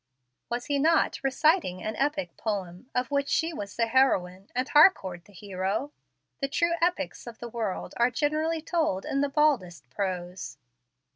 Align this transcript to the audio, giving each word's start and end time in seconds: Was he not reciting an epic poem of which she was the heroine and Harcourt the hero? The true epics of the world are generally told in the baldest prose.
Was 0.49 0.65
he 0.65 0.79
not 0.79 1.19
reciting 1.23 1.83
an 1.83 1.95
epic 1.95 2.35
poem 2.35 2.89
of 2.95 3.11
which 3.11 3.29
she 3.29 3.53
was 3.53 3.75
the 3.75 3.85
heroine 3.85 4.47
and 4.55 4.67
Harcourt 4.67 5.25
the 5.25 5.31
hero? 5.31 5.91
The 6.39 6.47
true 6.47 6.73
epics 6.81 7.27
of 7.27 7.37
the 7.37 7.47
world 7.49 7.93
are 7.97 8.09
generally 8.09 8.63
told 8.63 9.05
in 9.05 9.21
the 9.21 9.29
baldest 9.29 9.87
prose. 9.91 10.57